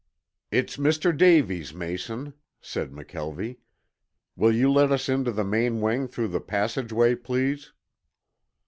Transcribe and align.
"It's 0.49 0.77
Mr. 0.77 1.15
Davies, 1.15 1.75
Mason," 1.75 2.33
said 2.59 2.89
McKelvie. 2.91 3.57
"Will 4.35 4.51
you 4.51 4.71
let 4.71 4.91
us 4.91 5.07
in 5.07 5.23
to 5.25 5.31
the 5.31 5.43
main 5.43 5.79
wing 5.79 6.07
through 6.07 6.29
the 6.29 6.41
passageway, 6.41 7.13
please?" 7.13 7.71